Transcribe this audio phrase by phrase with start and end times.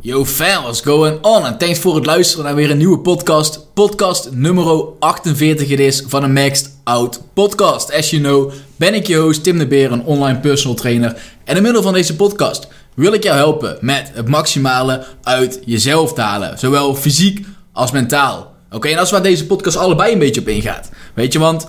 [0.00, 1.46] Yo fam, what's going on?
[1.46, 3.74] En thanks voor het luisteren naar weer een nieuwe podcast.
[3.74, 7.92] Podcast nummer 48 het is van een Maxed Out podcast.
[7.92, 11.22] As you know ben ik je host Tim de Beer, een online personal trainer.
[11.44, 16.12] En in middel van deze podcast wil ik jou helpen met het maximale uit jezelf
[16.12, 16.58] te halen.
[16.58, 18.55] Zowel fysiek als mentaal.
[18.76, 20.90] Oké, en dat is waar deze podcast allebei een beetje op ingaat.
[21.14, 21.68] Weet je, want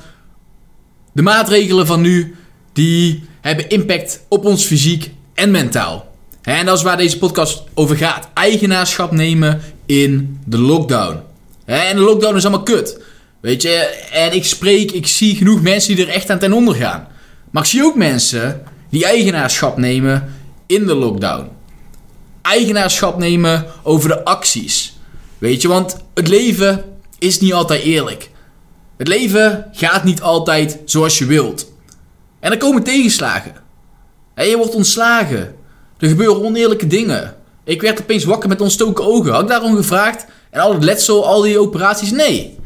[1.13, 2.35] de maatregelen van nu,
[2.73, 6.15] die hebben impact op ons fysiek en mentaal.
[6.41, 8.29] En dat is waar deze podcast over gaat.
[8.33, 11.19] Eigenaarschap nemen in de lockdown.
[11.65, 12.99] En de lockdown is allemaal kut.
[13.39, 13.73] Weet je,
[14.11, 17.07] en ik spreek, ik zie genoeg mensen die er echt aan ten onder gaan.
[17.51, 20.33] Maar ik zie ook mensen die eigenaarschap nemen
[20.65, 21.49] in de lockdown.
[22.41, 24.97] Eigenaarschap nemen over de acties.
[25.37, 26.83] Weet je, want het leven
[27.19, 28.29] is niet altijd eerlijk.
[28.97, 31.71] Het leven gaat niet altijd zoals je wilt.
[32.39, 33.53] En er komen tegenslagen.
[34.33, 35.55] En je wordt ontslagen.
[35.99, 37.35] Er gebeuren oneerlijke dingen.
[37.63, 39.31] Ik werd opeens wakker met ontstoken ogen.
[39.31, 40.25] Had ik daarom gevraagd?
[40.49, 42.11] En al het letsel, al die operaties?
[42.11, 42.57] Nee.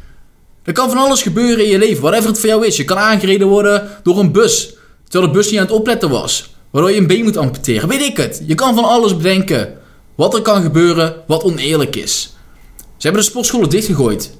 [0.64, 2.78] Er kan van alles gebeuren in je leven, whatever het voor jou is.
[2.78, 6.54] Je kan aangereden worden door een bus, terwijl de bus niet aan het opletten was.
[6.72, 7.90] Waardoor je een been moet amputeren.
[7.90, 8.42] Weet ik het.
[8.46, 9.78] Je kan van alles bedenken.
[10.16, 12.36] Wat er kan gebeuren, wat oneerlijk is.
[12.78, 14.32] Ze hebben de sportscholen dichtgegooid.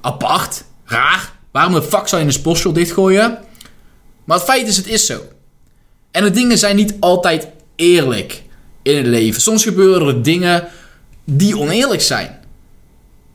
[0.00, 0.64] Apart.
[0.84, 1.32] Raar.
[1.52, 3.38] Waarom de fuck zou je een sportschool dichtgooien?
[4.24, 5.20] Maar het feit is, het is zo.
[6.10, 8.42] En de dingen zijn niet altijd eerlijk
[8.82, 9.40] in het leven.
[9.40, 10.68] Soms gebeuren er dingen
[11.24, 12.38] die oneerlijk zijn.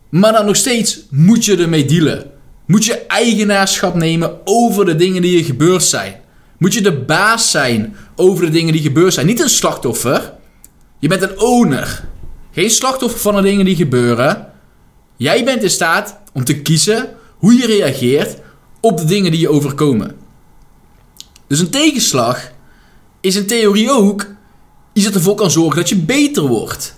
[0.10, 2.32] Maar dan nog steeds moet je ermee dealen.
[2.66, 6.16] Moet je eigenaarschap nemen over de dingen die er gebeurd zijn.
[6.58, 9.26] Moet je de baas zijn over de dingen die gebeurd zijn.
[9.26, 10.34] Niet een slachtoffer.
[11.00, 12.04] Je bent een owner.
[12.52, 14.51] Geen slachtoffer van de dingen die gebeuren.
[15.22, 18.38] Jij bent in staat om te kiezen hoe je reageert
[18.80, 20.16] op de dingen die je overkomen.
[21.48, 22.52] Dus een tegenslag
[23.20, 24.26] is in theorie ook
[24.94, 26.96] iets dat ervoor kan zorgen dat je beter wordt.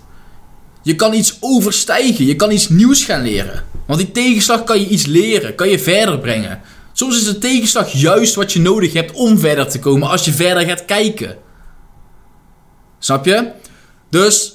[0.82, 3.64] Je kan iets overstijgen, je kan iets nieuws gaan leren.
[3.86, 6.60] Want die tegenslag kan je iets leren, kan je verder brengen.
[6.92, 10.32] Soms is de tegenslag juist wat je nodig hebt om verder te komen als je
[10.32, 11.36] verder gaat kijken.
[12.98, 13.50] Snap je?
[14.10, 14.54] Dus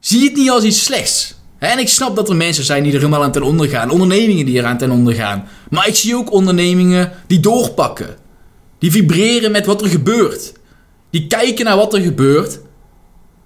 [0.00, 1.35] zie het niet als iets slechts.
[1.66, 3.90] En ik snap dat er mensen zijn die er helemaal aan ten onder gaan.
[3.90, 5.48] Ondernemingen die er aan ten onder gaan.
[5.70, 8.16] Maar ik zie ook ondernemingen die doorpakken.
[8.78, 10.52] Die vibreren met wat er gebeurt.
[11.10, 12.58] Die kijken naar wat er gebeurt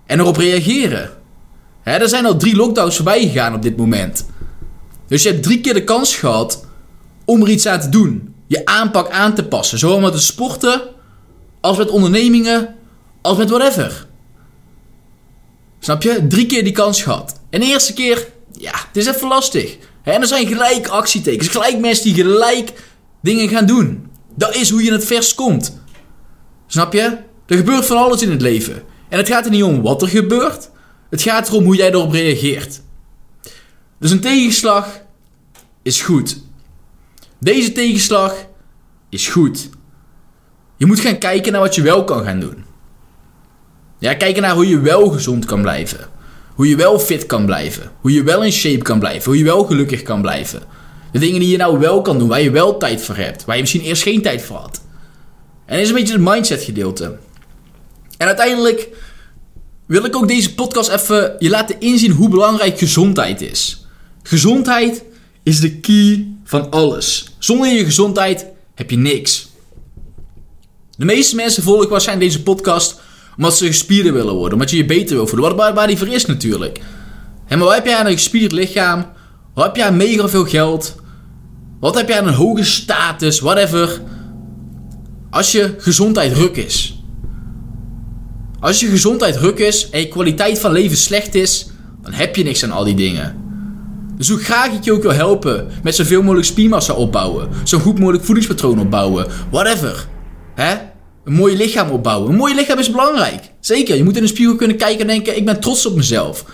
[0.06, 1.10] en erop reageren.
[1.82, 4.26] er zijn al drie lockdowns voorbij gegaan op dit moment.
[5.06, 6.64] Dus je hebt drie keer de kans gehad
[7.24, 8.34] om er iets aan te doen.
[8.46, 9.78] Je aanpak aan te passen.
[9.78, 10.82] Zowel met de sporten,
[11.60, 12.74] als met ondernemingen,
[13.20, 14.08] als met whatever.
[15.80, 16.26] Snap je?
[16.26, 17.40] Drie keer die kans gehad.
[17.50, 19.76] En de eerste keer, ja, het is even lastig.
[20.02, 21.48] En er zijn gelijk actietekens.
[21.48, 22.72] Gelijk mensen die gelijk
[23.22, 24.06] dingen gaan doen.
[24.36, 25.78] Dat is hoe je het vers komt.
[26.66, 27.18] Snap je?
[27.46, 28.82] Er gebeurt van alles in het leven.
[29.08, 30.70] En het gaat er niet om wat er gebeurt.
[31.10, 32.80] Het gaat erom hoe jij erop reageert.
[33.98, 35.00] Dus een tegenslag
[35.82, 36.40] is goed.
[37.38, 38.34] Deze tegenslag
[39.08, 39.68] is goed.
[40.76, 42.64] Je moet gaan kijken naar wat je wel kan gaan doen.
[44.00, 46.08] Ja, kijken naar hoe je wel gezond kan blijven.
[46.54, 47.90] Hoe je wel fit kan blijven.
[48.00, 49.24] Hoe je wel in shape kan blijven.
[49.24, 50.62] Hoe je wel gelukkig kan blijven.
[51.12, 53.44] De dingen die je nou wel kan doen, waar je wel tijd voor hebt.
[53.44, 54.80] Waar je misschien eerst geen tijd voor had.
[55.66, 57.18] En dat is een beetje het mindset gedeelte.
[58.16, 58.88] En uiteindelijk
[59.86, 63.86] wil ik ook deze podcast even je laten inzien hoe belangrijk gezondheid is.
[64.22, 65.04] Gezondheid
[65.42, 67.34] is de key van alles.
[67.38, 69.48] Zonder je gezondheid heb je niks.
[70.96, 73.00] De meeste mensen volgen waarschijnlijk deze podcast
[73.40, 75.56] omdat ze gespierder willen worden, omdat je je beter wil voelen.
[75.56, 76.80] Waar, waar die voor is natuurlijk.
[77.46, 79.06] En maar wat heb jij aan een gespierd lichaam?
[79.54, 80.94] Wat heb jij aan mega veel geld?
[81.80, 83.40] Wat heb jij aan een hoge status?
[83.40, 84.00] Whatever.
[85.30, 87.02] Als je gezondheid ruk is.
[88.60, 91.70] Als je gezondheid ruk is en je kwaliteit van leven slecht is,
[92.02, 93.36] dan heb je niks aan al die dingen.
[94.16, 97.98] Dus hoe graag ik je ook wil helpen met zoveel mogelijk spiermassa opbouwen, zo goed
[97.98, 100.08] mogelijk voedingspatroon opbouwen, whatever.
[100.54, 100.89] Hè?
[101.24, 102.30] Een mooi lichaam opbouwen.
[102.30, 103.52] Een mooi lichaam is belangrijk.
[103.60, 106.44] Zeker, je moet in de spiegel kunnen kijken en denken: ik ben trots op mezelf.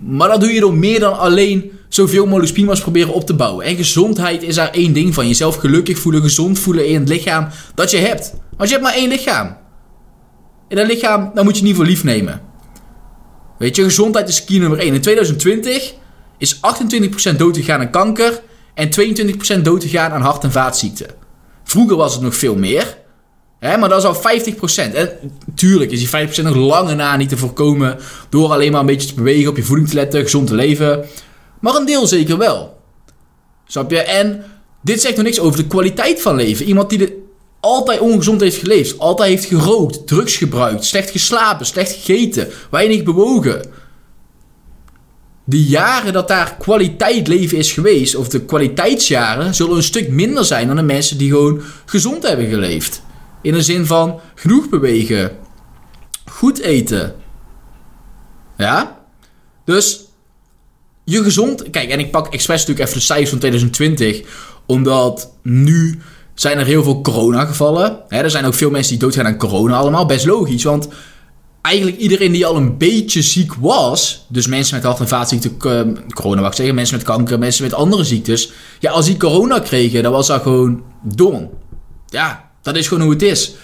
[0.00, 3.66] Maar dat doe je door meer dan alleen zoveel mogelijk spiermassa proberen op te bouwen.
[3.66, 5.28] En gezondheid is daar één ding van.
[5.28, 8.34] Jezelf gelukkig voelen, gezond voelen in het lichaam dat je hebt.
[8.56, 9.56] Want je hebt maar één lichaam.
[10.68, 12.40] In dat lichaam, daar moet je niet voor lief nemen.
[13.58, 14.94] Weet je, gezondheid is key nummer 1.
[14.94, 15.94] In 2020
[16.38, 16.60] is
[17.32, 18.42] 28% dood gegaan aan kanker
[18.74, 18.88] en
[19.58, 21.06] 22% dood gegaan aan hart- en vaatziekten.
[21.64, 22.96] Vroeger was het nog veel meer,
[23.58, 24.52] hè, maar dat is al
[24.92, 24.94] 50%.
[24.94, 25.10] En
[25.54, 27.98] tuurlijk is die 50% nog lange na niet te voorkomen
[28.28, 31.04] door alleen maar een beetje te bewegen, op je voeding te letten, gezond te leven.
[31.60, 32.80] Maar een deel zeker wel.
[33.66, 34.02] Snap je?
[34.02, 34.44] En
[34.82, 36.66] dit zegt nog niks over de kwaliteit van leven.
[36.66, 37.22] Iemand die de,
[37.60, 43.66] altijd ongezond heeft geleefd, altijd heeft gerookt, drugs gebruikt, slecht geslapen, slecht gegeten, weinig bewogen.
[45.44, 50.44] De jaren dat daar kwaliteit leven is geweest, of de kwaliteitsjaren, zullen een stuk minder
[50.44, 53.02] zijn dan de mensen die gewoon gezond hebben geleefd.
[53.44, 55.36] In de zin van genoeg bewegen,
[56.24, 57.14] goed eten.
[58.56, 58.98] Ja?
[59.64, 60.04] Dus
[61.04, 61.70] je gezond.
[61.70, 64.22] Kijk, en ik pak expres natuurlijk even de cijfers van 2020,
[64.66, 66.00] omdat nu
[66.34, 68.10] zijn er heel veel coronagevallen.
[68.10, 70.06] Er zijn ook veel mensen die doodgaan aan corona allemaal.
[70.06, 70.88] Best logisch, want
[71.60, 75.80] eigenlijk iedereen die al een beetje ziek was, dus mensen met hart- en vaatziekten, uh,
[76.14, 79.58] corona mag ik zeggen, mensen met kanker, mensen met andere ziektes, ja, als die corona
[79.58, 81.50] kregen, dan was dat gewoon dom.
[82.06, 83.54] Ja, dat is gewoon hoe het is.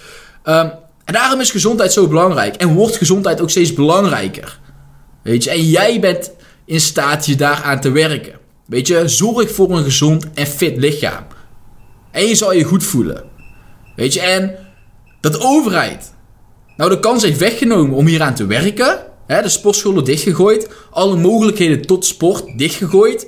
[0.44, 0.72] Um,
[1.04, 4.58] en daarom is gezondheid zo belangrijk en wordt gezondheid ook steeds belangrijker.
[5.22, 6.32] Weet je, en jij bent
[6.64, 8.38] in staat je daaraan te werken.
[8.66, 11.26] Weet je, zorg voor een gezond en fit lichaam.
[12.10, 13.24] En je zal je goed voelen.
[13.96, 14.56] Weet je, en
[15.20, 16.12] dat overheid
[16.76, 18.98] nou de kans heeft weggenomen om hier aan te werken.
[19.26, 20.68] Hè, de sportscholen dichtgegooid.
[20.90, 23.26] Alle mogelijkheden tot sport dichtgegooid.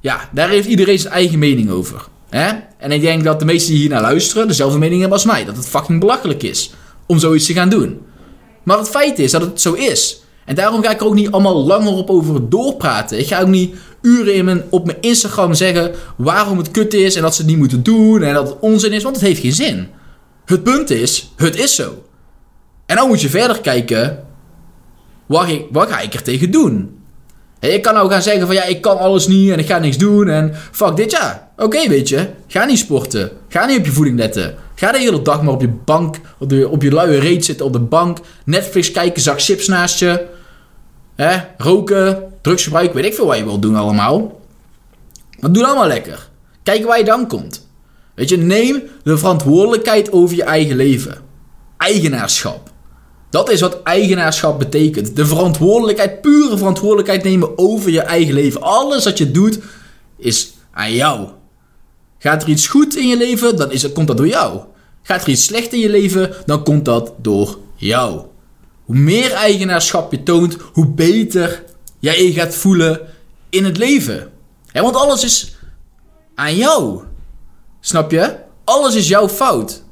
[0.00, 2.08] Ja, daar heeft iedereen zijn eigen mening over.
[2.30, 2.52] Hè?
[2.78, 5.44] En ik denk dat de meesten die hier naar luisteren dezelfde mening hebben als mij.
[5.44, 6.72] Dat het fucking belachelijk is
[7.06, 8.00] om zoiets te gaan doen.
[8.62, 10.22] Maar het feit is dat het zo is.
[10.44, 13.18] En daarom ga ik er ook niet allemaal langer op over doorpraten.
[13.18, 17.16] Ik ga ook niet uren in mijn, op mijn Instagram zeggen waarom het kut is
[17.16, 19.40] en dat ze het niet moeten doen en dat het onzin is, want het heeft
[19.40, 19.88] geen zin.
[20.44, 22.02] Het punt is, het is zo.
[22.86, 24.24] En dan moet je verder kijken,
[25.26, 26.99] wat, wat ga ik er tegen doen?
[27.60, 29.78] En je kan nou gaan zeggen van ja, ik kan alles niet en ik ga
[29.78, 31.50] niks doen en fuck dit ja.
[31.56, 33.30] Oké, weet je, ga niet sporten.
[33.48, 34.54] Ga niet op je voeding letten.
[34.74, 37.66] Ga de hele dag maar op je bank, op, de, op je luie reet zitten
[37.66, 38.18] op de bank.
[38.44, 40.26] Netflix kijken, zak chips naast je.
[41.16, 41.38] Hè?
[41.56, 44.40] Roken, drugsgebruik, weet ik veel wat je wilt doen allemaal.
[45.40, 46.28] Maar doe dan maar lekker.
[46.62, 47.68] Kijk waar je dan komt.
[48.14, 51.18] Weet je, neem de verantwoordelijkheid over je eigen leven.
[51.76, 52.69] Eigenaarschap.
[53.30, 55.16] Dat is wat eigenaarschap betekent.
[55.16, 58.62] De verantwoordelijkheid, pure verantwoordelijkheid nemen over je eigen leven.
[58.62, 59.58] Alles wat je doet
[60.16, 61.28] is aan jou.
[62.18, 64.60] Gaat er iets goed in je leven, dan is het, komt dat door jou.
[65.02, 68.20] Gaat er iets slecht in je leven, dan komt dat door jou.
[68.84, 71.64] Hoe meer eigenaarschap je toont, hoe beter
[71.98, 73.00] jij je gaat voelen
[73.50, 74.32] in het leven.
[74.72, 75.56] want alles is
[76.34, 77.02] aan jou.
[77.80, 78.36] Snap je?
[78.64, 79.82] Alles is jouw fout.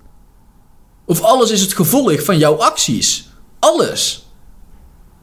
[1.05, 3.28] Of alles is het gevolg van jouw acties.
[3.59, 4.27] Alles.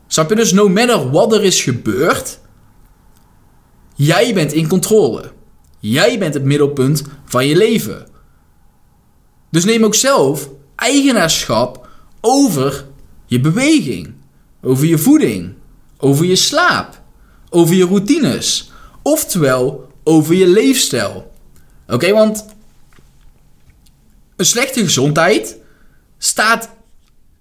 [0.07, 2.39] Snap je dus, no matter wat er is gebeurd,
[3.95, 5.31] jij bent in controle.
[5.79, 8.07] Jij bent het middelpunt van je leven.
[9.49, 11.87] Dus neem ook zelf eigenaarschap
[12.21, 12.85] over
[13.25, 14.13] je beweging,
[14.61, 15.53] over je voeding,
[15.97, 17.01] over je slaap,
[17.49, 18.71] over je routines,
[19.01, 21.31] oftewel over je leefstijl.
[21.87, 22.45] Oké, want
[24.35, 25.57] een slechte gezondheid
[26.17, 26.74] staat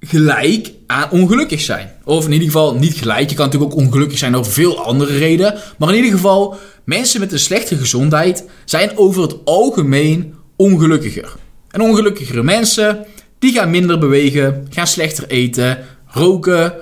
[0.04, 1.90] gelijk aan ongelukkig zijn.
[2.04, 3.30] Of in ieder geval niet gelijk.
[3.30, 5.54] Je kan natuurlijk ook ongelukkig zijn over veel andere redenen.
[5.78, 11.32] Maar in ieder geval, mensen met een slechte gezondheid zijn over het algemeen ongelukkiger.
[11.70, 13.04] En ongelukkigere mensen,
[13.38, 16.74] die gaan minder bewegen, gaan slechter eten, roken,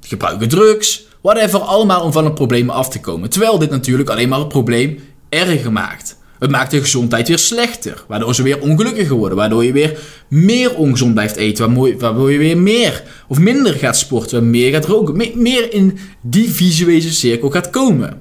[0.00, 3.30] gebruiken drugs, whatever, allemaal om van het probleem af te komen.
[3.30, 4.98] Terwijl dit natuurlijk alleen maar het probleem
[5.28, 6.09] erger maakt.
[6.40, 9.98] Het maakt de gezondheid weer slechter, waardoor ze weer ongelukkiger worden, waardoor je weer
[10.28, 15.16] meer ongezond blijft eten, waardoor je weer meer of minder gaat sporten, meer gaat roken,
[15.34, 18.20] meer in die visuele cirkel gaat komen.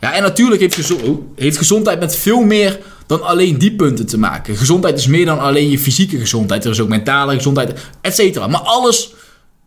[0.00, 4.18] Ja, en natuurlijk heeft, oh, heeft gezondheid met veel meer dan alleen die punten te
[4.18, 4.56] maken.
[4.56, 6.64] Gezondheid is meer dan alleen je fysieke gezondheid.
[6.64, 8.46] Er is ook mentale gezondheid, et cetera.
[8.46, 9.14] Maar alles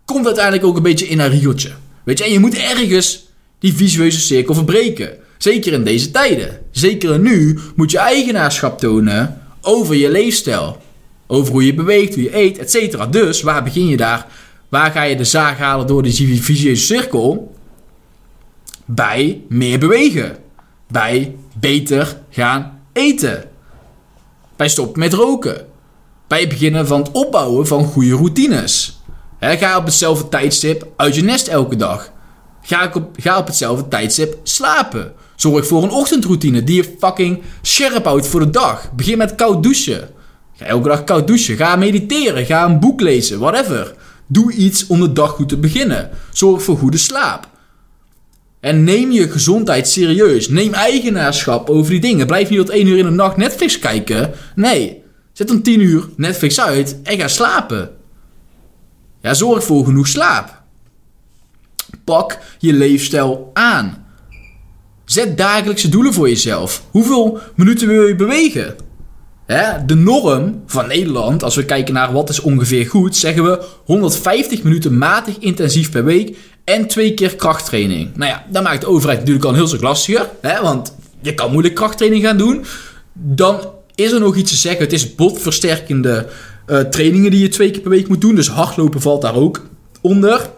[0.05, 1.71] komt uiteindelijk ook een beetje in een riegeltje.
[2.03, 3.25] Weet je, en je moet ergens
[3.59, 5.23] die visuele cirkel verbreken.
[5.45, 6.59] Zeker in deze tijden.
[6.71, 10.77] Zeker nu moet je eigenaarschap tonen over je leefstijl.
[11.27, 13.05] Over hoe je beweegt, hoe je eet, et cetera.
[13.05, 14.27] Dus waar begin je daar?
[14.69, 17.55] Waar ga je de zaag halen door die visuele cirkel?
[18.85, 20.37] Bij meer bewegen.
[20.87, 23.43] Bij beter gaan eten.
[24.55, 25.65] Bij stoppen met roken.
[26.27, 29.01] Bij het beginnen van het opbouwen van goede routines.
[29.39, 32.11] ga op hetzelfde tijdstip uit je nest elke dag.
[32.61, 35.13] Ga op, ga op hetzelfde tijdstip slapen.
[35.35, 38.91] Zorg voor een ochtendroutine die je fucking scherp houdt voor de dag.
[38.95, 40.09] Begin met koud douchen.
[40.53, 41.57] Ga elke dag koud douchen.
[41.57, 42.45] Ga mediteren.
[42.45, 43.39] Ga een boek lezen.
[43.39, 43.95] Whatever.
[44.27, 46.09] Doe iets om de dag goed te beginnen.
[46.31, 47.49] Zorg voor goede slaap.
[48.59, 50.49] En neem je gezondheid serieus.
[50.49, 52.27] Neem eigenaarschap over die dingen.
[52.27, 54.31] Blijf niet tot 1 uur in de nacht Netflix kijken.
[54.55, 55.03] Nee.
[55.33, 57.89] Zet om 10 uur Netflix uit en ga slapen.
[59.21, 60.61] Ja, zorg voor genoeg slaap.
[62.03, 64.04] Pak je leefstijl aan.
[65.05, 66.83] Zet dagelijkse doelen voor jezelf.
[66.91, 68.75] Hoeveel minuten wil je bewegen?
[69.45, 69.85] Hè?
[69.85, 74.63] De norm van Nederland, als we kijken naar wat is ongeveer goed, zeggen we 150
[74.63, 78.15] minuten matig intensief per week en twee keer krachttraining.
[78.15, 80.61] Nou ja, dat maakt de overheid natuurlijk al een heel stuk lastiger, hè?
[80.61, 82.65] want je kan moeilijk krachttraining gaan doen.
[83.13, 83.59] Dan
[83.95, 84.81] is er nog iets te zeggen.
[84.81, 86.27] Het is botversterkende
[86.67, 88.35] uh, trainingen die je twee keer per week moet doen.
[88.35, 89.61] Dus hardlopen valt daar ook
[90.01, 90.49] onder.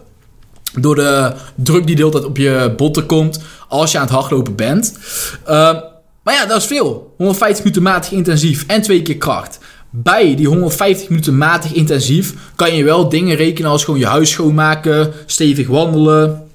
[0.74, 4.14] Door de druk die de hele tijd op je botten komt als je aan het
[4.14, 4.98] hardlopen bent.
[5.42, 5.80] Uh,
[6.22, 7.14] maar ja, dat is veel.
[7.16, 9.58] 150 minuten matig intensief en twee keer kracht.
[9.90, 14.30] Bij die 150 minuten matig intensief kan je wel dingen rekenen als gewoon je huis
[14.30, 16.48] schoonmaken, stevig wandelen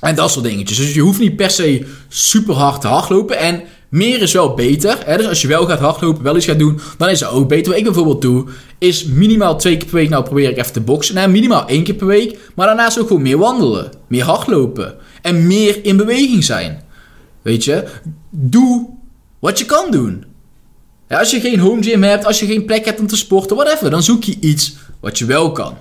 [0.00, 0.76] en dat soort dingetjes.
[0.76, 3.38] Dus je hoeft niet per se super hard te hardlopen.
[3.38, 5.16] En meer is wel beter.
[5.16, 7.68] Dus als je wel gaat hardlopen, wel iets gaat doen, dan is het ook beter.
[7.68, 8.46] Wat ik bijvoorbeeld doe,
[8.78, 10.08] is minimaal twee keer per week.
[10.08, 11.14] Nou probeer ik even te boksen.
[11.14, 12.38] Nou, minimaal één keer per week.
[12.54, 13.92] Maar daarnaast ook gewoon meer wandelen.
[14.06, 14.94] Meer hardlopen.
[15.22, 16.82] En meer in beweging zijn.
[17.42, 17.84] Weet je?
[18.30, 18.88] Doe
[19.38, 20.24] wat je kan doen.
[21.08, 23.56] Ja, als je geen home gym hebt, als je geen plek hebt om te sporten,
[23.56, 23.90] whatever.
[23.90, 25.76] Dan zoek je iets wat je wel kan.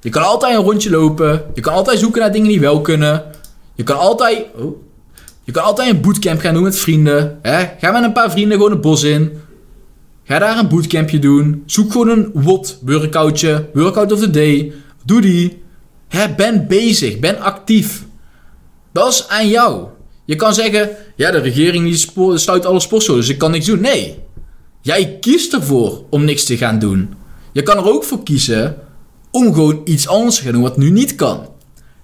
[0.00, 1.44] Je kan altijd een rondje lopen.
[1.54, 3.24] Je kan altijd zoeken naar dingen die wel kunnen.
[3.74, 4.44] Je kan altijd...
[4.56, 4.76] Oh,
[5.44, 7.38] je kan altijd een bootcamp gaan doen met vrienden.
[7.42, 7.64] Hè?
[7.78, 9.32] Ga met een paar vrienden gewoon het bos in.
[10.24, 11.62] Ga daar een bootcampje doen.
[11.66, 13.68] Zoek gewoon een WOT workoutje.
[13.72, 14.72] Workout of the day.
[15.04, 15.62] Doe die.
[16.36, 17.18] Ben bezig.
[17.18, 18.04] Ben actief.
[18.92, 19.86] Dat is aan jou.
[20.24, 23.80] Je kan zeggen, ja, de regering die sluit alle sportscholen, dus ik kan niks doen.
[23.80, 24.18] Nee.
[24.80, 27.14] Jij kiest ervoor om niks te gaan doen.
[27.52, 28.76] Je kan er ook voor kiezen
[29.30, 31.48] om gewoon iets anders te gaan doen wat nu niet kan.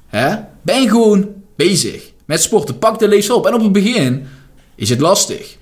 [0.07, 0.37] Hè?
[0.63, 2.79] Ben gewoon bezig met sporten.
[2.79, 3.47] Pak de lees op.
[3.47, 4.27] En op het begin
[4.75, 5.57] is het lastig.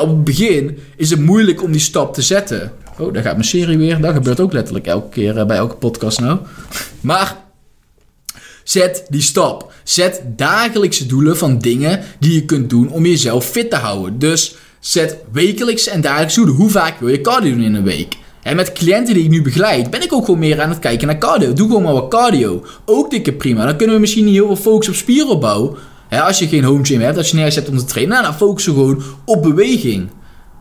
[0.00, 2.72] Op het begin is het moeilijk om die stap te zetten.
[2.98, 4.00] Oh, daar gaat mijn serie weer.
[4.00, 6.38] Dat gebeurt ook letterlijk elke keer eh, bij elke podcast nou.
[7.00, 7.36] Maar
[8.64, 9.72] Zet die stap.
[9.84, 14.18] Zet dagelijkse doelen van dingen die je kunt doen om jezelf fit te houden.
[14.18, 16.56] Dus zet wekelijks en dagelijkse doelen.
[16.56, 18.16] Hoe vaak wil je cardio doen in een week?
[18.42, 21.06] En met cliënten die ik nu begeleid, ben ik ook gewoon meer aan het kijken
[21.06, 21.52] naar cardio.
[21.52, 22.64] Doe gewoon maar wat cardio.
[22.84, 23.64] Ook dikke prima.
[23.64, 25.76] Dan kunnen we misschien niet heel veel focussen op spieropbouw.
[26.14, 28.26] Hè, als je geen home gym hebt, als je nergens hebt om te trainen, nou,
[28.26, 30.08] dan focussen we gewoon op beweging.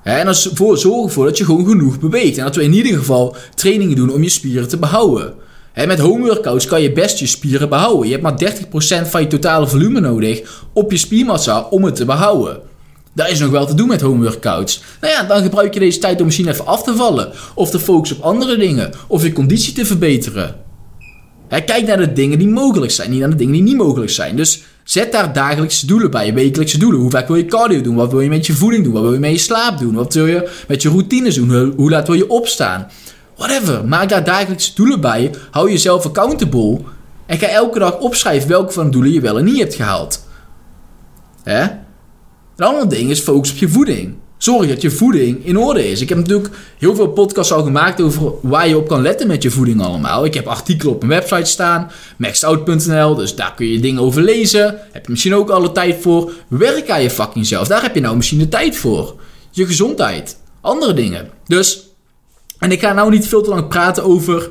[0.03, 2.37] en dan zorgen ervoor dat je gewoon genoeg beweegt.
[2.37, 5.33] En dat we in ieder geval trainingen doen om je spieren te behouden.
[5.73, 8.05] He, met home workouts kan je best je spieren behouden.
[8.05, 12.05] Je hebt maar 30% van je totale volume nodig op je spiermassa om het te
[12.05, 12.59] behouden.
[13.15, 14.83] Daar is nog wel te doen met home workouts.
[15.01, 17.31] Nou ja, dan gebruik je deze tijd om misschien even af te vallen.
[17.55, 18.91] Of te focussen op andere dingen.
[19.07, 20.62] Of je conditie te verbeteren.
[21.61, 24.35] Kijk naar de dingen die mogelijk zijn, niet naar de dingen die niet mogelijk zijn.
[24.35, 26.99] Dus zet daar dagelijkse doelen bij, wekelijkse doelen.
[26.99, 27.95] Hoe vaak wil je cardio doen?
[27.95, 28.93] Wat wil je met je voeding doen?
[28.93, 29.93] Wat wil je met je slaap doen?
[29.93, 31.73] Wat wil je met je routines doen?
[31.75, 32.87] Hoe laat wil je opstaan?
[33.35, 33.85] Whatever.
[33.85, 35.31] Maak daar dagelijkse doelen bij.
[35.51, 36.79] Hou jezelf accountable.
[37.25, 40.27] En ga elke dag opschrijven welke van de doelen je wel en niet hebt gehaald.
[41.43, 41.61] Hè?
[42.55, 44.15] Een ander ding is focus op je voeding.
[44.43, 46.01] Zorg dat je voeding in orde is.
[46.01, 49.43] Ik heb natuurlijk heel veel podcasts al gemaakt over waar je op kan letten met
[49.43, 50.25] je voeding allemaal.
[50.25, 54.79] Ik heb artikelen op mijn website staan, maxout.nl, dus daar kun je dingen over lezen.
[54.91, 56.31] Heb je misschien ook alle tijd voor.
[56.47, 59.15] Werk aan je fucking zelf, daar heb je nou misschien de tijd voor.
[59.51, 61.29] Je gezondheid, andere dingen.
[61.45, 61.87] Dus
[62.59, 64.49] en ik ga nou niet veel te lang praten over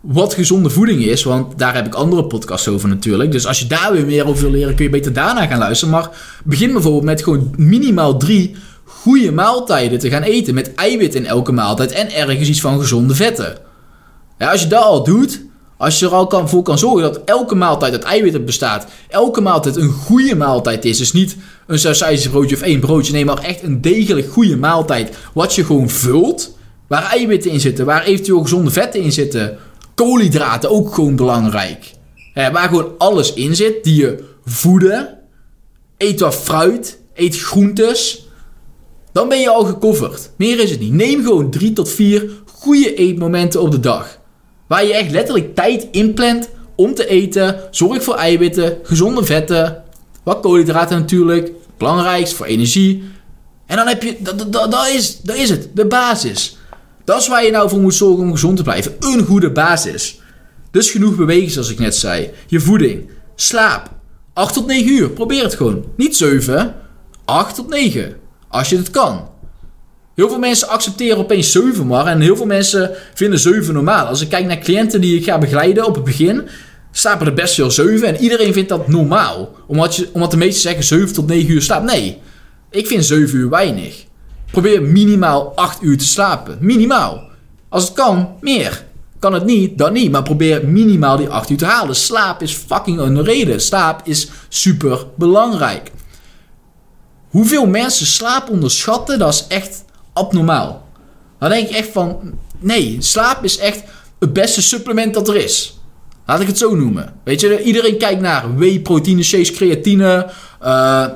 [0.00, 3.32] wat gezonde voeding is, want daar heb ik andere podcasts over natuurlijk.
[3.32, 5.94] Dus als je daar weer meer over wil leren, kun je beter daarna gaan luisteren.
[5.94, 6.10] Maar
[6.44, 8.56] begin bijvoorbeeld met gewoon minimaal drie
[9.02, 10.54] goede maaltijden te gaan eten.
[10.54, 13.56] Met eiwit in elke maaltijd en ergens iets van gezonde vetten.
[14.38, 15.44] Ja, als je dat al doet,
[15.76, 19.40] als je er al kan, voor kan zorgen dat elke maaltijd uit eiwitten bestaat, elke
[19.40, 20.98] maaltijd een goede maaltijd is.
[20.98, 25.16] Dus niet een sausijsbroodje of één broodje, nee, maar echt een degelijk goede maaltijd.
[25.32, 26.58] Wat je gewoon vult
[26.90, 29.58] Waar eiwitten in zitten, waar eventueel gezonde vetten in zitten.
[29.94, 31.92] Koolhydraten ook gewoon belangrijk.
[32.34, 35.18] waar gewoon alles in zit die je voeden.
[35.98, 38.28] Eet wat fruit, eet groentes.
[39.12, 40.30] Dan ben je al gecoverd.
[40.36, 40.92] Meer is het niet.
[40.92, 44.18] Neem gewoon drie tot vier goede eetmomenten op de dag.
[44.66, 47.60] Waar je echt letterlijk tijd inplant om te eten.
[47.70, 49.82] Zorg voor eiwitten, gezonde vetten.
[50.22, 51.52] Wat koolhydraten natuurlijk.
[51.78, 53.02] Belangrijkst voor energie.
[53.66, 56.56] En dan heb je, dat, dat, dat, is, dat is het, de basis.
[57.04, 58.96] Dat is waar je nou voor moet zorgen om gezond te blijven.
[59.00, 60.20] Een goede basis.
[60.70, 62.30] Dus genoeg bewegen, zoals ik net zei.
[62.46, 63.10] Je voeding.
[63.34, 63.90] Slaap.
[64.32, 65.10] 8 tot 9 uur.
[65.10, 65.84] Probeer het gewoon.
[65.96, 66.74] Niet 7.
[67.24, 68.16] 8 tot 9.
[68.50, 69.28] Als je het kan.
[70.14, 72.06] Heel veel mensen accepteren opeens 7 maar.
[72.06, 74.06] En heel veel mensen vinden 7 normaal.
[74.06, 76.48] Als ik kijk naar cliënten die ik ga begeleiden op het begin.
[76.92, 78.08] Slapen er best veel 7.
[78.08, 79.54] En iedereen vindt dat normaal.
[79.66, 81.82] Omdat, je, omdat de meesten zeggen 7 tot 9 uur slaap.
[81.82, 82.18] Nee.
[82.70, 84.04] Ik vind 7 uur weinig.
[84.50, 86.58] Probeer minimaal 8 uur te slapen.
[86.60, 87.22] Minimaal.
[87.68, 88.84] Als het kan, meer.
[89.18, 90.10] Kan het niet, dan niet.
[90.10, 91.96] Maar probeer minimaal die 8 uur te halen.
[91.96, 93.60] Slaap is fucking een reden.
[93.60, 95.90] Slaap is super belangrijk.
[97.30, 100.88] Hoeveel mensen slaap onderschatten, dat is echt abnormaal.
[101.38, 103.82] Dan denk ik echt van, nee, slaap is echt
[104.18, 105.78] het beste supplement dat er is.
[106.26, 107.12] Laat ik het zo noemen.
[107.24, 110.30] Weet je, iedereen kijkt naar whey, proteïne shakes, creatine,
[110.62, 111.06] uh,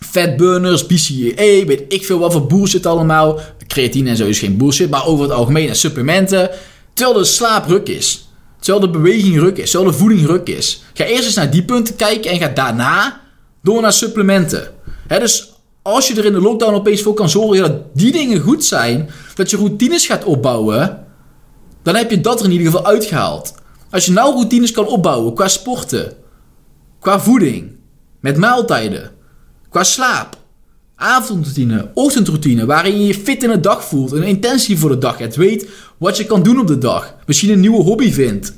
[0.00, 3.40] fatburners, BCAA, weet ik veel wat voor bullshit allemaal.
[3.66, 6.50] Creatine en zo is geen bullshit, maar over het algemeen en supplementen.
[6.92, 8.28] Terwijl de slaap ruk is.
[8.60, 9.70] Terwijl de beweging ruk is.
[9.70, 10.82] Terwijl de voeding ruk is.
[10.94, 13.20] Ga eerst eens naar die punten kijken en ga daarna
[13.62, 14.70] door naar supplementen.
[15.08, 18.64] Dus als je er in de lockdown opeens voor kan zorgen dat die dingen goed
[18.64, 21.06] zijn, dat je routines gaat opbouwen,
[21.82, 23.54] dan heb je dat er in ieder geval uitgehaald.
[23.90, 26.12] Als je nou routines kan opbouwen qua sporten,
[26.98, 27.70] qua voeding,
[28.20, 29.10] met maaltijden,
[29.68, 30.36] qua slaap,
[30.96, 35.18] avondroutine, ochtendroutine, waarin je je fit in de dag voelt, een intentie voor de dag
[35.18, 38.54] hebt, weet wat je kan doen op de dag, misschien een nieuwe hobby vindt,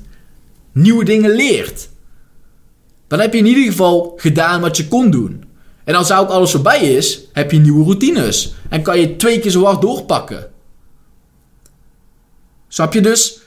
[0.72, 1.88] nieuwe dingen leert.
[3.06, 5.44] Dan heb je in ieder geval gedaan wat je kon doen.
[5.90, 8.54] En als ook alles voorbij is, heb je nieuwe routines.
[8.68, 10.50] En kan je twee keer zo hard doorpakken.
[12.68, 13.40] Snap je dus?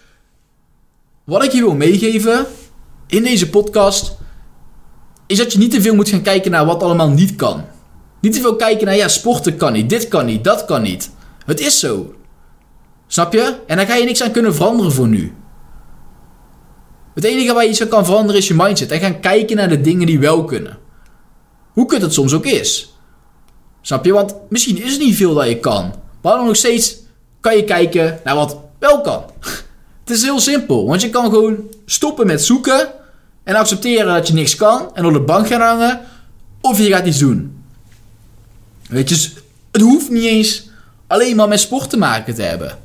[1.23, 2.45] Wat ik je wil meegeven
[3.07, 4.17] in deze podcast
[5.27, 7.65] is dat je niet te veel moet gaan kijken naar wat allemaal niet kan.
[8.21, 11.11] Niet te veel kijken naar ja, sporten kan niet, dit kan niet, dat kan niet.
[11.45, 12.13] Het is zo.
[13.07, 13.55] Snap je?
[13.67, 15.33] En daar ga je niks aan kunnen veranderen voor nu.
[17.13, 18.91] Het enige waar je iets aan kan veranderen is je mindset.
[18.91, 20.82] En gaan kijken naar de dingen die wel kunnen.
[21.73, 22.93] Hoe kut het soms ook is.
[23.81, 24.13] Snap je?
[24.13, 25.93] Want misschien is het niet veel dat je kan.
[26.21, 26.97] Maar dan nog steeds
[27.39, 29.23] kan je kijken naar wat wel kan.
[30.03, 30.85] Het is heel simpel.
[30.87, 32.89] Want je kan gewoon stoppen met zoeken.
[33.43, 34.95] En accepteren dat je niks kan.
[34.95, 36.01] En op de bank gaan hangen.
[36.61, 37.63] Of je gaat iets doen.
[38.89, 39.29] Weet je,
[39.71, 40.69] het hoeft niet eens
[41.07, 42.77] alleen maar met sport te maken te hebben.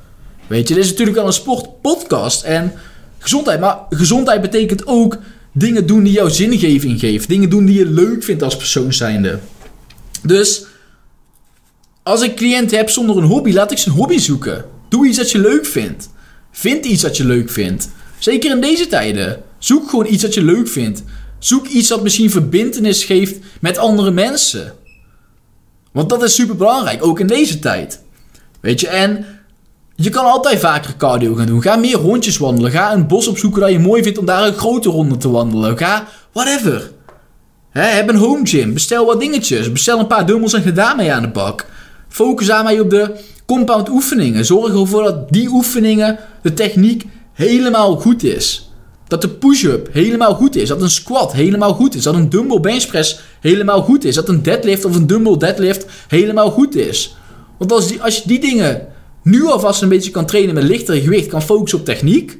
[0.47, 2.43] Weet je, dit is natuurlijk al een sportpodcast.
[2.43, 2.73] En
[3.19, 3.61] gezondheid.
[3.61, 5.19] Maar gezondheid betekent ook
[5.59, 7.29] dingen doen die jou zingeving geeft.
[7.29, 9.39] Dingen doen die je leuk vindt als persoon zijnde.
[10.23, 10.65] Dus
[12.03, 14.65] als ik cliënt heb zonder een hobby, laat ik zijn hobby zoeken.
[14.89, 16.11] Doe iets dat je leuk vindt.
[16.53, 17.89] Vind iets dat je leuk vindt.
[18.19, 19.43] Zeker in deze tijden.
[19.59, 21.03] Zoek gewoon iets dat je leuk vindt.
[21.39, 24.73] Zoek iets dat misschien verbindenis geeft met andere mensen.
[25.93, 28.03] Want dat is super belangrijk, ook in deze tijd.
[28.61, 29.25] Weet je, en
[30.01, 31.63] je kan altijd vaker cardio gaan doen.
[31.63, 32.71] Ga meer rondjes wandelen.
[32.71, 35.79] Ga een bos opzoeken dat je mooi vindt om daar een grote ronde te wandelen.
[35.79, 36.91] Ga whatever.
[37.71, 38.73] heb een home gym.
[38.73, 39.73] Bestel wat dingetjes.
[39.73, 41.67] Bestel een paar dumbbells en ga daarmee aan de bak.
[42.09, 43.15] Focus mij op de
[43.47, 44.45] compound oefeningen.
[44.45, 48.71] Zorg ervoor dat die oefeningen, de techniek helemaal goed is.
[49.09, 50.69] Dat de push-up helemaal goed is.
[50.69, 52.03] Dat een squat helemaal goed is.
[52.03, 54.15] Dat een dumbbell benchpress helemaal goed is.
[54.15, 57.17] Dat een deadlift of een dumbbell deadlift helemaal goed is.
[57.59, 58.89] Want als, die, als je die dingen
[59.29, 62.39] nu alvast een beetje kan trainen met lichter gewicht, kan focussen op techniek,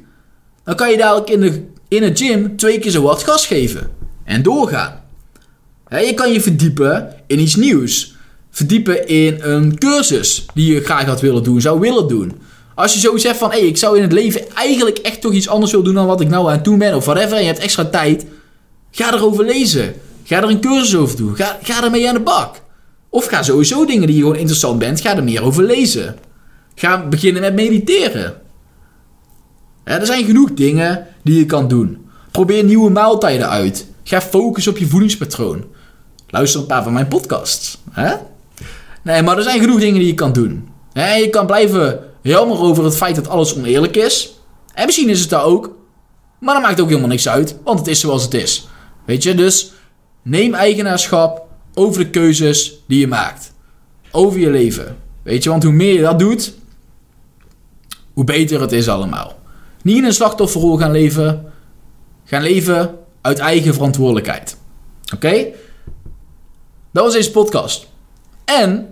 [0.63, 3.89] dan kan je dadelijk in de, in het gym twee keer zo wat gas geven.
[4.23, 5.01] En doorgaan.
[5.89, 8.15] je kan je verdiepen in iets nieuws.
[8.49, 12.31] Verdiepen in een cursus die je graag had willen doen, zou willen doen.
[12.75, 15.33] Als je zo zegt van, hé, hey, ik zou in het leven eigenlijk echt toch
[15.33, 17.41] iets anders willen doen dan wat ik nou aan het doen ben, of whatever, en
[17.41, 18.25] je hebt extra tijd,
[18.91, 19.93] ga erover lezen.
[20.23, 21.35] Ga er een cursus over doen.
[21.35, 22.61] Ga, ga ermee aan de bak.
[23.09, 26.15] Of ga sowieso dingen die je gewoon interessant bent, ga er meer over lezen.
[26.79, 28.41] Ga beginnen met mediteren.
[29.83, 32.09] er zijn genoeg dingen die je kan doen.
[32.31, 33.87] Probeer nieuwe maaltijden uit.
[34.03, 35.65] Ga focussen op je voedingspatroon.
[36.27, 37.77] Luister een paar van mijn podcasts.
[39.03, 40.69] Nee, maar er zijn genoeg dingen die je kan doen.
[40.93, 44.33] je kan blijven jammer over het feit dat alles oneerlijk is.
[44.73, 45.75] En misschien is het dat ook.
[46.39, 48.67] Maar dat maakt ook helemaal niks uit, want het is zoals het is.
[49.05, 49.71] Weet je, dus
[50.21, 53.53] neem eigenaarschap over de keuzes die je maakt.
[54.11, 54.97] Over je leven.
[55.23, 56.57] Weet je, want hoe meer je dat doet,
[58.19, 59.39] hoe beter het is allemaal.
[59.81, 61.51] Niet in een slachtofferrol gaan leven.
[62.25, 64.57] Gaan leven uit eigen verantwoordelijkheid.
[65.13, 65.45] Oké?
[66.91, 67.87] Dat was deze podcast.
[68.45, 68.91] En,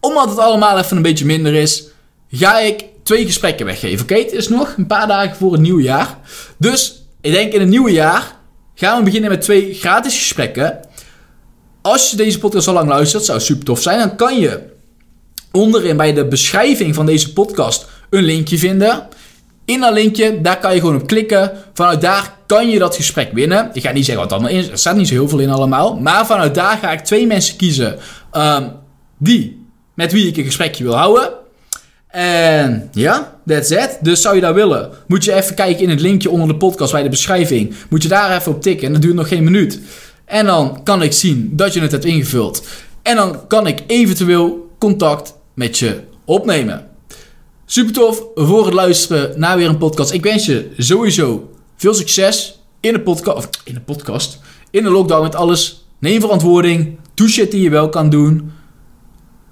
[0.00, 1.84] omdat het allemaal even een beetje minder is,
[2.30, 4.02] ga ik twee gesprekken weggeven.
[4.02, 6.18] Oké, het is nog een paar dagen voor het nieuwe jaar.
[6.56, 8.36] Dus, ik denk in het nieuwe jaar
[8.74, 10.80] gaan we beginnen met twee gratis gesprekken.
[11.82, 13.98] Als je deze podcast al lang luistert, zou super tof zijn.
[13.98, 14.60] Dan kan je
[15.52, 19.06] onderin bij de beschrijving van deze podcast een linkje vinden.
[19.64, 21.52] In dat linkje, daar kan je gewoon op klikken.
[21.72, 23.70] Vanuit daar kan je dat gesprek winnen.
[23.72, 25.96] Ik ga niet zeggen wat allemaal in Er staat niet zo heel veel in allemaal.
[25.96, 27.98] Maar vanuit daar ga ik twee mensen kiezen.
[28.32, 28.70] Um,
[29.18, 31.30] die, met wie ik een gesprekje wil houden.
[32.08, 33.98] En ja, that's it.
[34.00, 36.92] Dus zou je dat willen, moet je even kijken in het linkje onder de podcast
[36.92, 37.74] bij de beschrijving.
[37.88, 39.80] Moet je daar even op tikken en dat duurt nog geen minuut.
[40.24, 42.66] En dan kan ik zien dat je het hebt ingevuld.
[43.02, 46.91] En dan kan ik eventueel contact met je opnemen.
[47.72, 50.12] Super tof voor het luisteren naar weer een podcast.
[50.12, 53.60] Ik wens je sowieso veel succes in de podcast.
[53.64, 54.38] In de podcast.
[54.70, 55.86] In de lockdown met alles.
[55.98, 56.98] Neem verantwoording.
[57.14, 58.52] Doe shit die je wel kan doen.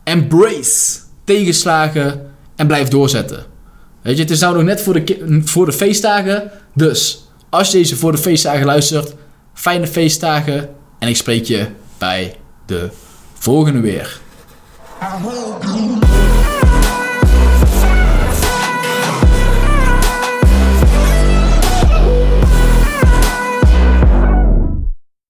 [0.05, 3.45] Embrace tegenslagen en blijf doorzetten.
[4.03, 6.51] Weet je, het is nou nog net voor de, voor de feestdagen.
[6.75, 9.15] Dus als je deze voor de feestdagen luistert,
[9.55, 10.69] fijne feestdagen.
[10.99, 11.67] En ik spreek je
[11.99, 12.89] bij de
[13.35, 14.21] volgende weer.